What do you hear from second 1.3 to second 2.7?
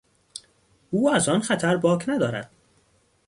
خطر باک ندارد.